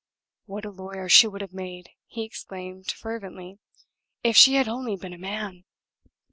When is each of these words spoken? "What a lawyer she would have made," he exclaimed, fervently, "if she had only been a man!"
"What 0.47 0.65
a 0.65 0.71
lawyer 0.71 1.07
she 1.07 1.27
would 1.27 1.41
have 1.41 1.53
made," 1.53 1.91
he 2.07 2.23
exclaimed, 2.23 2.89
fervently, 2.89 3.59
"if 4.23 4.35
she 4.35 4.55
had 4.55 4.67
only 4.67 4.95
been 4.95 5.13
a 5.13 5.17
man!" 5.19 5.63